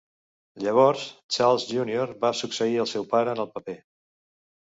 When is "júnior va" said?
1.73-2.33